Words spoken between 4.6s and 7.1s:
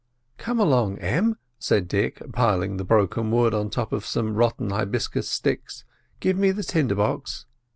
hibiscus sticks; "give me the tinder